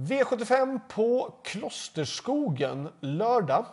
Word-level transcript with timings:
V75 0.00 0.80
på 0.88 1.34
Klosterskogen 1.44 2.88
lördag. 3.00 3.64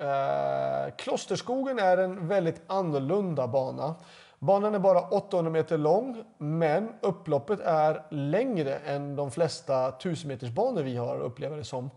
Eh, 0.00 0.94
Klosterskogen 0.96 1.78
är 1.78 1.96
en 1.96 2.28
väldigt 2.28 2.62
annorlunda 2.66 3.48
bana. 3.48 3.94
Banan 4.38 4.74
är 4.74 4.78
bara 4.78 5.00
800 5.00 5.50
meter 5.50 5.78
lång, 5.78 6.24
men 6.38 6.88
upploppet 7.00 7.60
är 7.60 8.02
längre 8.10 8.74
än 8.76 9.16
de 9.16 9.30
flesta 9.30 9.88
1000 9.88 10.28
meters 10.28 10.50
banor 10.50 10.82
vi 10.82 10.96
har 10.96 11.20
upplever 11.20 11.56
det 11.56 11.64
som. 11.64 11.90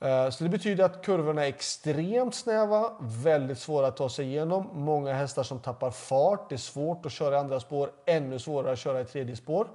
Eh, 0.00 0.30
så 0.30 0.44
det 0.44 0.50
betyder 0.50 0.84
att 0.84 1.04
kurvorna 1.04 1.44
är 1.44 1.48
extremt 1.48 2.34
snäva, 2.34 2.90
väldigt 3.00 3.58
svåra 3.58 3.86
att 3.86 3.96
ta 3.96 4.08
sig 4.08 4.26
igenom. 4.26 4.68
Många 4.72 5.12
hästar 5.12 5.42
som 5.42 5.58
tappar 5.58 5.90
fart, 5.90 6.48
det 6.48 6.54
är 6.54 6.56
svårt 6.56 7.06
att 7.06 7.12
köra 7.12 7.34
i 7.34 7.38
andra 7.38 7.60
spår, 7.60 7.90
ännu 8.06 8.38
svårare 8.38 8.72
att 8.72 8.78
köra 8.78 9.00
i 9.00 9.04
tredje 9.04 9.36
spår. 9.36 9.68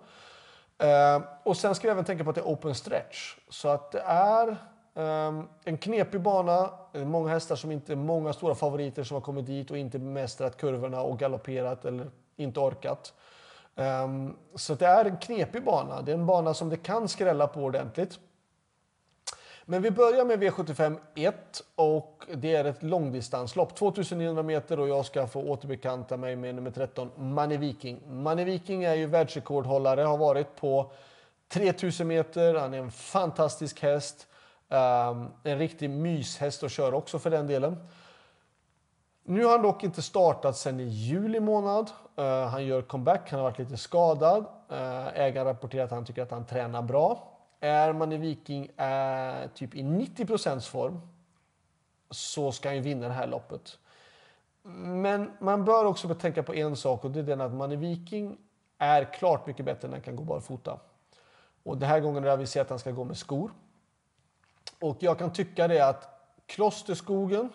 Eh, 0.80 1.22
och 1.44 1.58
sen 1.58 1.76
ska 1.76 1.88
vi 1.88 1.92
även 1.92 2.06
tänka 2.06 2.24
på 2.24 2.30
att 2.30 2.36
det 2.36 2.42
är 2.42 2.46
open 2.46 2.76
stretch. 2.76 3.36
Så 3.50 3.70
att 3.70 3.92
det 3.92 4.02
är 4.06 4.58
ehm, 4.96 5.48
en 5.64 5.78
knepig 5.78 6.22
bana. 6.22 6.70
Eh, 6.94 7.06
många 7.06 7.30
hästar 7.30 7.56
som 7.56 7.72
inte, 7.72 7.96
många 7.96 8.34
stora 8.34 8.56
favoriter 8.56 9.04
som 9.04 9.16
har 9.16 9.22
kommit 9.22 9.46
dit 9.46 9.72
och 9.72 9.78
inte 9.78 10.00
bemästrat 10.00 10.58
kurvorna 10.58 11.02
och 11.02 11.20
galopperat 11.20 11.86
eller 11.86 12.12
inte 12.36 12.60
orkat. 12.60 13.14
Ehm, 13.76 14.36
så 14.56 14.76
det 14.76 14.86
är 14.86 15.06
en 15.06 15.18
knepig 15.18 15.64
bana. 15.64 16.02
Det 16.02 16.12
är 16.12 16.16
en 16.16 16.26
bana 16.26 16.54
som 16.54 16.70
det 16.70 16.78
kan 16.78 17.08
skrälla 17.08 17.48
på 17.48 17.62
ordentligt. 17.62 18.20
Men 19.72 19.82
vi 19.82 19.92
börjar 19.92 20.26
med 20.26 20.44
V75 20.44 20.98
1 21.16 21.36
och 21.76 22.26
det 22.36 22.56
är 22.56 22.66
ett 22.66 22.84
långdistanslopp. 22.84 23.76
2900 23.76 24.44
meter 24.44 24.80
och 24.80 24.88
jag 24.88 25.06
ska 25.06 25.28
få 25.28 25.42
återbekanta 25.42 26.18
mig 26.18 26.36
med 26.36 26.56
nummer 26.56 26.72
13, 26.72 27.12
Manne 27.18 27.58
Viking. 27.58 28.02
Manne 28.08 28.44
Viking 28.44 28.84
är 28.84 28.94
ju 28.94 29.06
världsrekordhållare, 29.06 30.02
har 30.02 30.18
varit 30.18 30.56
på 30.56 30.92
3000 31.48 32.08
meter. 32.08 32.56
Han 32.56 32.74
är 32.74 32.78
en 32.78 32.92
fantastisk 32.92 33.82
häst. 33.82 34.28
Um, 34.70 35.32
en 35.44 35.60
riktig 35.60 35.90
myshäst 35.90 36.64
att 36.64 36.72
köra 36.72 36.96
också 36.96 37.20
för 37.20 37.30
den 37.30 37.48
delen. 37.48 37.78
Nu 39.24 39.44
har 39.44 39.52
han 39.52 39.62
dock 39.62 39.84
inte 39.84 40.02
startat 40.02 40.58
sedan 40.58 40.80
i 40.80 40.84
juli 40.84 41.40
månad. 41.40 41.90
Uh, 42.20 42.26
han 42.26 42.66
gör 42.66 42.82
comeback, 42.82 43.32
han 43.32 43.40
har 43.40 43.50
varit 43.50 43.60
lite 43.60 43.78
skadad. 43.78 44.46
Uh, 44.72 45.08
ägaren 45.20 45.48
rapporterar 45.48 45.84
att 45.86 45.92
han 45.92 46.06
tycker 46.06 46.22
att 46.22 46.32
han 46.32 46.46
tränar 46.46 46.82
bra. 46.82 47.36
Är 47.60 47.94
man 47.94 48.12
i 48.12 48.18
Viking 48.18 48.66
eh, 48.66 49.50
typ 49.50 49.76
i 49.76 49.84
90 49.84 50.26
procents 50.26 50.68
form 50.68 51.02
så 52.10 52.52
ska 52.52 52.70
han 52.70 52.76
ju 52.76 52.82
vinna 52.82 53.08
det 53.08 53.14
här 53.14 53.28
loppet. 53.28 53.78
Men 54.84 55.32
man 55.40 55.66
bör 55.66 55.86
också 55.86 56.16
tänka 56.16 56.44
på 56.44 56.56
en 56.56 56.76
sak 56.76 57.06
och 57.06 57.12
det 57.12 57.20
är 57.20 57.24
den 57.24 57.42
att 57.42 57.54
man 57.54 57.72
i 57.72 57.76
Viking 57.76 58.38
är 58.78 59.14
klart 59.14 59.48
mycket 59.48 59.66
bättre 59.66 59.88
när 59.88 59.96
han 59.96 60.04
kan 60.04 60.16
gå 60.16 60.24
barfota. 60.24 60.80
Och 61.64 61.78
den 61.78 61.90
här 61.90 62.00
gången 62.00 62.24
har 62.24 62.38
vi 62.38 62.48
sett 62.48 62.62
att 62.62 62.70
han 62.70 62.80
ska 62.80 62.92
gå 62.92 63.04
med 63.04 63.18
skor. 63.18 63.52
Och 64.80 64.98
jag 65.00 65.20
kan 65.20 65.34
tycka 65.34 65.68
det 65.68 65.80
att 65.80 66.20
Klosterskogen 66.46 67.50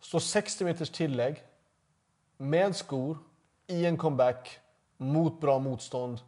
står 0.00 0.18
60 0.18 0.64
meters 0.64 0.90
tillägg 0.90 1.42
med 2.36 2.76
skor 2.76 3.18
i 3.66 3.86
en 3.86 3.96
comeback 3.96 4.58
mot 4.96 5.40
bra 5.40 5.58
motstånd. 5.58 6.20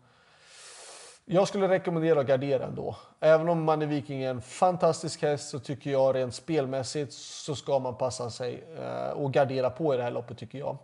Jag 1.32 1.48
skulle 1.48 1.68
rekommendera 1.68 2.20
att 2.20 2.26
gardera 2.26 2.64
ändå. 2.64 2.96
Även 3.20 3.48
om 3.48 3.64
man 3.64 3.82
är 3.82 3.86
Viking 3.86 4.22
är 4.22 4.30
en 4.30 4.42
fantastisk 4.42 5.22
häst 5.22 5.48
så 5.48 5.58
tycker 5.58 5.90
jag 5.90 6.14
rent 6.14 6.34
spelmässigt 6.34 7.12
så 7.12 7.54
ska 7.54 7.78
man 7.78 7.94
passa 7.94 8.30
sig 8.30 8.64
eh, 8.78 9.10
och 9.10 9.32
gardera 9.32 9.70
på 9.70 9.94
i 9.94 9.96
det 9.96 10.02
här 10.02 10.10
loppet 10.10 10.38
tycker 10.38 10.58
jag. 10.58 10.76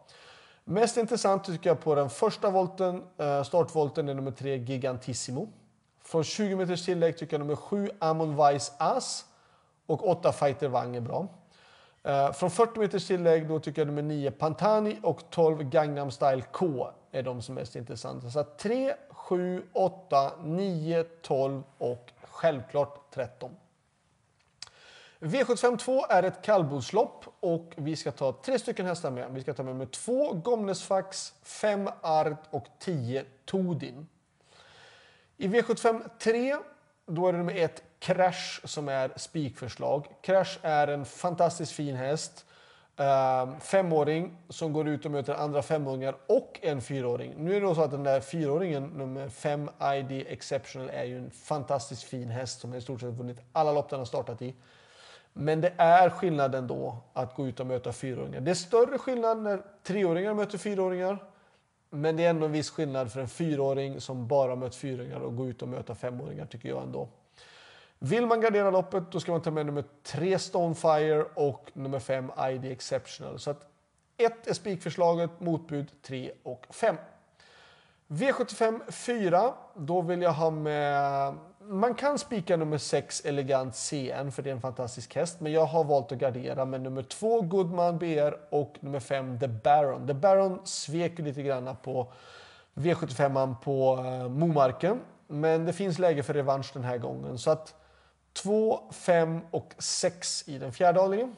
Mest 0.64 0.96
intressant 0.96 1.44
tycker 1.44 1.70
jag 1.70 1.80
på 1.80 1.94
den 1.94 2.10
första 2.10 2.50
volten, 2.50 3.02
eh, 3.18 3.42
startvolten 3.42 4.08
är 4.08 4.14
nummer 4.14 4.30
tre 4.30 4.56
Gigantissimo. 4.56 5.48
Från 6.02 6.24
20 6.24 6.56
meters 6.56 6.84
tillägg 6.84 7.18
tycker 7.18 7.34
jag 7.34 7.40
nummer 7.40 7.56
7 7.56 7.90
Amon 7.98 8.36
Weiss 8.36 8.72
As 8.78 9.24
och 9.86 10.08
8 10.08 10.32
Fighter 10.32 10.68
Wang 10.68 10.96
är 10.96 11.00
bra. 11.00 11.28
Eh, 12.02 12.32
från 12.32 12.50
40 12.50 12.78
meters 12.78 13.06
tillägg 13.06 13.48
då 13.48 13.58
tycker 13.60 13.80
jag 13.80 13.86
nummer 13.86 14.02
9 14.02 14.30
Pantani 14.30 14.98
och 15.02 15.20
12 15.30 15.62
Gangnam 15.62 16.10
Style 16.10 16.42
K 16.52 16.88
är 17.10 17.22
de 17.22 17.42
som 17.42 17.56
är 17.56 17.60
mest 17.60 17.76
intressanta. 17.76 18.30
Så 18.30 18.44
3, 18.44 18.94
7, 19.28 19.62
8, 19.72 20.32
9, 20.42 21.04
12 21.22 21.62
och 21.78 22.12
självklart 22.22 23.10
13. 23.14 23.56
V75 25.18 25.76
2 25.76 26.06
är 26.06 26.22
ett 26.22 26.42
kallblodslopp 26.42 27.24
och 27.40 27.72
vi 27.76 27.96
ska 27.96 28.12
ta 28.12 28.32
tre 28.32 28.58
stycken 28.58 28.86
hästar 28.86 29.10
med. 29.10 29.32
Vi 29.32 29.40
ska 29.40 29.54
ta 29.54 29.62
med 29.62 29.74
nummer 29.74 29.86
2 29.86 30.32
Gomnesfax, 30.32 31.34
5 31.42 31.90
Art 32.00 32.42
och 32.50 32.66
10 32.78 33.24
Todin. 33.44 34.08
I 35.36 35.48
V75 35.48 36.10
3 36.18 36.56
då 37.06 37.28
är 37.28 37.32
det 37.32 37.38
nummer 37.38 37.56
1 37.56 37.82
Crash 37.98 38.60
som 38.64 38.88
är 38.88 39.12
spikförslag. 39.16 40.06
Crash 40.20 40.58
är 40.62 40.88
en 40.88 41.04
fantastiskt 41.04 41.72
fin 41.72 41.96
häst. 41.96 42.46
Uh, 43.00 43.58
femåring 43.58 44.36
som 44.48 44.72
går 44.72 44.88
ut 44.88 45.04
och 45.04 45.10
möter 45.10 45.34
andra 45.34 45.62
femåringar 45.62 46.16
och 46.26 46.58
en 46.62 46.80
fyraåring. 46.80 47.34
Nu 47.36 47.56
är 47.56 47.60
det 47.60 47.74
så 47.74 47.82
att 47.82 47.90
den 47.90 48.02
där 48.02 48.20
fyraåringen, 48.20 48.84
nummer 48.86 49.28
5 49.28 49.70
ID 49.94 50.26
Exceptional, 50.28 50.90
är 50.90 51.04
ju 51.04 51.18
en 51.18 51.30
fantastiskt 51.30 52.02
fin 52.02 52.30
häst 52.30 52.60
som 52.60 52.74
i 52.74 52.80
stort 52.80 53.00
sett 53.00 53.10
vunnit 53.10 53.40
alla 53.52 53.72
lopp 53.72 53.90
den 53.90 53.98
har 53.98 54.06
startat 54.06 54.42
i. 54.42 54.54
Men 55.32 55.60
det 55.60 55.72
är 55.76 56.10
skillnad 56.10 56.54
ändå 56.54 56.96
att 57.12 57.34
gå 57.34 57.46
ut 57.46 57.60
och 57.60 57.66
möta 57.66 57.92
fyraåringar. 57.92 58.40
Det 58.40 58.50
är 58.50 58.54
större 58.54 58.98
skillnad 58.98 59.42
när 59.42 59.62
treåringar 59.82 60.34
möter 60.34 60.58
fyraåringar. 60.58 61.18
Men 61.90 62.16
det 62.16 62.24
är 62.24 62.30
ändå 62.30 62.46
en 62.46 62.52
viss 62.52 62.70
skillnad 62.70 63.12
för 63.12 63.20
en 63.20 63.28
fyraåring 63.28 64.00
som 64.00 64.26
bara 64.26 64.56
mött 64.56 64.74
fyraåringar 64.74 65.20
och 65.20 65.36
gå 65.36 65.46
ut 65.46 65.62
och 65.62 65.68
möta 65.68 65.94
femåringar 65.94 66.46
tycker 66.46 66.68
jag 66.68 66.82
ändå. 66.82 67.08
Vill 67.98 68.26
man 68.26 68.40
gardera 68.40 68.70
loppet 68.70 69.10
då 69.10 69.20
ska 69.20 69.32
man 69.32 69.42
ta 69.42 69.50
med 69.50 69.66
nummer 69.66 69.84
3 70.02 70.38
Stonefire 70.38 71.24
och 71.34 71.70
nummer 71.72 71.98
5 71.98 72.30
ID 72.50 72.64
Exceptional. 72.64 73.38
Så 73.38 73.50
att 73.50 73.66
1 74.16 74.46
är 74.46 74.54
spikförslaget, 74.54 75.30
motbud 75.38 75.92
3 76.02 76.32
och 76.42 76.66
5. 76.70 76.96
V75 78.08 78.90
4, 78.90 79.54
då 79.74 80.00
vill 80.00 80.22
jag 80.22 80.32
ha 80.32 80.50
med 80.50 81.34
man 81.68 81.94
kan 81.94 82.18
spika 82.18 82.56
nummer 82.56 82.78
6 82.78 83.24
Elegant 83.24 83.74
CN 83.76 84.32
för 84.32 84.42
det 84.42 84.50
är 84.50 84.54
en 84.54 84.60
fantastisk 84.60 85.14
häst. 85.14 85.40
Men 85.40 85.52
jag 85.52 85.66
har 85.66 85.84
valt 85.84 86.12
att 86.12 86.18
gardera 86.18 86.64
med 86.64 86.80
nummer 86.80 87.02
2 87.02 87.40
Goodman 87.40 87.98
BR 87.98 88.34
och 88.50 88.74
nummer 88.80 89.00
5 89.00 89.38
The 89.38 89.48
Baron. 89.48 90.06
The 90.06 90.14
Baron 90.14 90.60
svek 90.64 91.18
lite 91.18 91.42
grann 91.42 91.76
på 91.82 92.12
V75 92.74 93.54
på 93.62 94.04
eh, 94.06 94.28
Momarken. 94.28 95.00
Men 95.26 95.64
det 95.64 95.72
finns 95.72 95.98
läge 95.98 96.22
för 96.22 96.34
revansch 96.34 96.70
den 96.72 96.84
här 96.84 96.98
gången. 96.98 97.38
Så 97.38 97.50
att 97.50 97.74
2, 98.36 98.80
5 98.92 99.40
och 99.50 99.74
6 99.78 100.44
i 100.48 100.58
den 100.58 100.72
fjärde 100.72 101.00
avdelningen. 101.00 101.36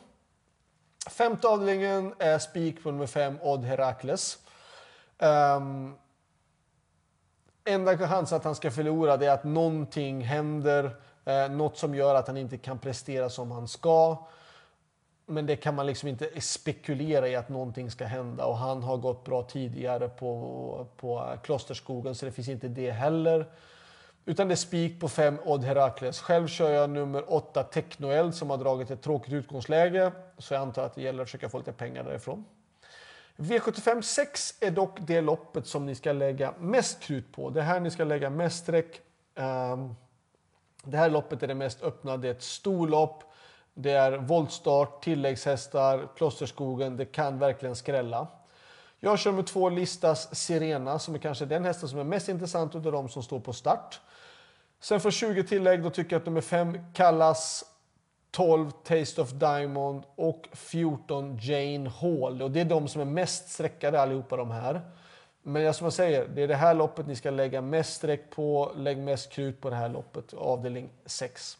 Femte 1.10 1.48
avdelningen 1.48 2.14
är 2.18 2.38
spik 2.38 2.82
på 2.82 2.90
nummer 2.90 3.06
5 3.06 3.38
Odd 3.42 3.64
Herakles. 3.64 4.38
Um, 5.18 5.94
enda 7.64 7.98
chans 7.98 8.32
att 8.32 8.44
han 8.44 8.54
ska 8.54 8.70
förlora 8.70 9.16
det 9.16 9.26
är 9.26 9.30
att 9.30 9.44
någonting 9.44 10.20
händer, 10.20 10.96
eh, 11.24 11.48
något 11.50 11.78
som 11.78 11.94
gör 11.94 12.14
att 12.14 12.26
han 12.26 12.36
inte 12.36 12.58
kan 12.58 12.78
prestera 12.78 13.30
som 13.30 13.50
han 13.50 13.68
ska. 13.68 14.26
Men 15.26 15.46
det 15.46 15.56
kan 15.56 15.74
man 15.74 15.86
liksom 15.86 16.08
inte 16.08 16.40
spekulera 16.40 17.28
i 17.28 17.36
att 17.36 17.48
någonting 17.48 17.90
ska 17.90 18.04
hända 18.04 18.44
och 18.44 18.56
han 18.56 18.82
har 18.82 18.96
gått 18.96 19.24
bra 19.24 19.42
tidigare 19.42 20.08
på, 20.08 20.86
på 20.96 21.36
Klosterskogen 21.42 22.14
så 22.14 22.26
det 22.26 22.32
finns 22.32 22.48
inte 22.48 22.68
det 22.68 22.90
heller. 22.90 23.46
Utan 24.28 24.48
det 24.48 24.54
är 24.54 24.56
spik 24.56 25.00
på 25.00 25.08
5 25.08 25.38
Odd 25.44 25.64
Herakles. 25.64 26.20
Själv 26.20 26.46
kör 26.46 26.70
jag 26.70 26.90
nummer 26.90 27.32
8 27.32 27.62
Technoeld 27.62 28.34
som 28.34 28.50
har 28.50 28.56
dragit 28.56 28.90
ett 28.90 29.02
tråkigt 29.02 29.32
utgångsläge. 29.32 30.12
Så 30.38 30.54
jag 30.54 30.60
antar 30.60 30.82
att 30.82 30.94
det 30.94 31.02
gäller 31.02 31.22
att 31.22 31.28
försöka 31.28 31.48
få 31.48 31.58
lite 31.58 31.72
pengar 31.72 32.04
därifrån. 32.04 32.44
V75 33.36 34.02
6 34.02 34.54
är 34.60 34.70
dock 34.70 34.98
det 35.00 35.20
loppet 35.20 35.66
som 35.66 35.86
ni 35.86 35.94
ska 35.94 36.12
lägga 36.12 36.54
mest 36.58 37.00
krut 37.00 37.32
på. 37.32 37.50
Det 37.50 37.62
här 37.62 37.80
ni 37.80 37.90
ska 37.90 38.04
lägga 38.04 38.30
mest 38.30 38.62
streck. 38.62 39.00
Ehm, 39.34 39.94
det 40.84 40.96
här 40.96 41.10
loppet 41.10 41.42
är 41.42 41.46
det 41.46 41.54
mest 41.54 41.82
öppna. 41.82 42.16
Det 42.16 42.28
är 42.28 42.32
ett 42.32 42.42
storlopp. 42.42 43.24
Det 43.74 43.92
är 43.92 44.12
voltstart, 44.12 45.04
tilläggshästar, 45.04 46.08
Klosterskogen. 46.16 46.96
Det 46.96 47.04
kan 47.04 47.38
verkligen 47.38 47.76
skrälla. 47.76 48.26
Jag 49.00 49.18
kör 49.18 49.32
med 49.32 49.46
två 49.46 49.68
Listas 49.68 50.34
Sirena 50.34 50.98
som 50.98 51.14
är 51.14 51.18
kanske 51.18 51.44
den 51.44 51.64
hästen 51.64 51.88
som 51.88 51.98
är 51.98 52.04
mest 52.04 52.28
intressant 52.28 52.74
av 52.74 52.82
de 52.82 53.08
som 53.08 53.22
står 53.22 53.40
på 53.40 53.52
start. 53.52 54.00
Sen 54.80 55.00
för 55.00 55.10
20 55.10 55.44
tillägg 55.44 55.82
då 55.82 55.90
tycker 55.90 56.16
jag 56.16 56.20
att 56.20 56.26
nummer 56.26 56.40
5 56.40 56.78
Kallas 56.94 57.64
12 58.30 58.70
Taste 58.70 59.22
of 59.22 59.30
Diamond 59.30 60.04
och 60.16 60.48
14 60.52 61.38
Jane 61.42 61.90
Hall. 61.90 62.42
Och 62.42 62.50
det 62.50 62.60
är 62.60 62.64
de 62.64 62.88
som 62.88 63.00
är 63.00 63.04
mest 63.04 63.48
sträckade 63.48 64.00
allihopa 64.00 64.36
de 64.36 64.50
här. 64.50 64.80
Men 65.42 65.74
som 65.74 65.84
jag 65.84 65.92
säger, 65.92 66.28
det 66.28 66.42
är 66.42 66.48
det 66.48 66.54
här 66.54 66.74
loppet 66.74 67.06
ni 67.06 67.16
ska 67.16 67.30
lägga 67.30 67.60
mest 67.60 67.94
streck 67.94 68.30
på. 68.30 68.72
Lägg 68.76 68.98
mest 68.98 69.32
krut 69.32 69.60
på 69.60 69.70
det 69.70 69.76
här 69.76 69.88
loppet, 69.88 70.34
avdelning 70.34 70.90
6. 71.06 71.58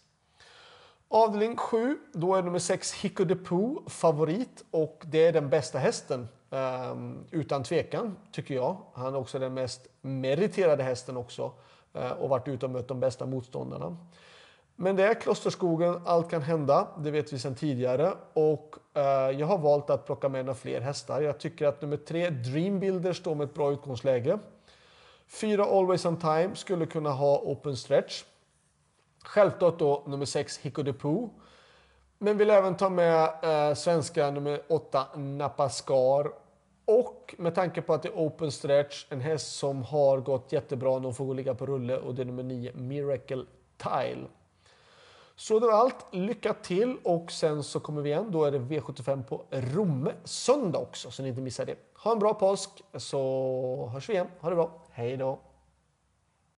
Avdelning 1.08 1.56
7, 1.56 1.99
då 2.12 2.34
är 2.34 2.43
nummer 2.43 2.58
6 2.58 2.93
Hicko 2.93 3.25
de 3.25 3.34
Poo 3.34 3.88
favorit 3.88 4.64
och 4.70 5.02
det 5.06 5.26
är 5.26 5.32
den 5.32 5.49
bästa 5.49 5.79
hästen. 5.79 6.29
Um, 6.50 7.25
utan 7.31 7.62
tvekan, 7.62 8.17
tycker 8.33 8.55
jag. 8.55 8.77
Han 8.95 9.15
är 9.15 9.19
också 9.19 9.39
den 9.39 9.55
mest 9.55 9.87
meriterade 10.00 10.83
hästen 10.83 11.17
också 11.17 11.53
uh, 11.97 12.11
och 12.11 12.29
varit 12.29 12.49
ute 12.49 12.67
och 12.67 12.73
mött 12.73 12.89
de 12.89 13.00
bästa 13.00 13.27
motståndarna. 13.27 13.97
Men 14.77 14.97
det 14.97 15.05
är 15.05 15.15
Klosterskogen, 15.15 16.00
allt 16.05 16.31
kan 16.31 16.43
hända, 16.43 16.89
det 16.99 17.11
vet 17.11 17.33
vi 17.33 17.39
sedan 17.39 17.55
tidigare. 17.55 18.12
Och 18.33 18.77
uh, 18.97 19.03
jag 19.41 19.47
har 19.47 19.59
valt 19.59 19.91
att 19.91 20.06
plocka 20.06 20.29
med 20.29 20.45
några 20.45 20.55
fler 20.55 20.81
hästar. 20.81 21.21
Jag 21.21 21.39
tycker 21.39 21.67
att 21.67 21.83
nummer 21.83 21.97
tre, 21.97 22.31
Dreambuilder, 22.31 23.12
står 23.12 23.35
med 23.35 23.44
ett 23.44 23.55
bra 23.55 23.73
utgångsläge. 23.73 24.39
Fyra 25.27 25.65
Always 25.65 26.05
on 26.05 26.17
Time 26.17 26.51
skulle 26.55 26.87
kunna 26.87 27.11
ha 27.11 27.39
open 27.39 27.77
stretch. 27.77 28.25
Självklart 29.25 29.79
då 29.79 30.03
nummer 30.06 30.25
sex, 30.25 30.59
Hicko 30.59 30.83
de 30.83 30.93
Poo. 30.93 31.31
Men 32.19 32.38
vill 32.38 32.50
även 32.50 32.76
ta 32.76 32.88
med 32.88 33.31
eh, 33.43 33.75
svenska 33.75 34.31
nummer 34.31 34.62
8, 34.69 35.06
Napascar. 35.17 36.32
Och 36.85 37.35
med 37.38 37.55
tanke 37.55 37.82
på 37.82 37.94
att 37.94 38.03
det 38.03 38.09
är 38.09 38.12
open 38.12 38.53
stretch, 38.53 39.06
en 39.09 39.20
häst 39.20 39.56
som 39.56 39.82
har 39.82 40.19
gått 40.19 40.53
jättebra 40.53 40.99
De 40.99 41.15
får 41.15 41.25
gå 41.25 41.31
och 41.31 41.37
ligga 41.37 41.55
på 41.55 41.67
rulle 41.67 41.99
och 41.99 42.15
det 42.15 42.23
är 42.23 42.26
nummer 42.26 42.43
9, 42.43 42.73
Miracle 42.75 43.44
Tile. 43.76 44.26
Så 45.37 45.59
det 45.59 45.67
var 45.67 45.73
allt. 45.73 46.06
Lycka 46.11 46.55
till 46.55 46.97
och 47.03 47.32
sen 47.32 47.62
så 47.62 47.81
kommer 47.81 48.03
vi 48.03 48.11
igen. 48.11 48.31
Då 48.31 48.44
är 48.44 48.50
det 48.50 48.59
V75 48.59 49.23
på 49.23 49.44
Romme 49.50 50.12
söndag 50.25 50.79
också 50.79 51.11
så 51.11 51.23
ni 51.23 51.29
inte 51.29 51.41
missar 51.41 51.67
det. 51.67 51.76
Ha 51.94 52.12
en 52.12 52.19
bra 52.19 52.35
påsk 52.35 52.70
så 52.94 53.91
hörs 53.93 54.09
vi 54.09 54.12
igen. 54.12 54.26
Ha 54.41 54.50
det 54.50 54.56
bra. 54.56 54.70
Hej 54.91 55.17
då! 55.17 55.38